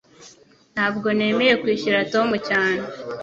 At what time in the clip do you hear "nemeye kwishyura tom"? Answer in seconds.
1.17-2.29